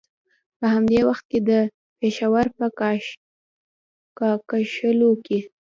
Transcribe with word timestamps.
په 0.57 0.65
همدې 0.73 0.99
وخت 1.09 1.23
کې 1.31 1.39
د 1.49 1.51
پېښور 1.99 2.45
په 2.57 2.65
کاکشالو 4.49 5.11
کې. 5.25 5.39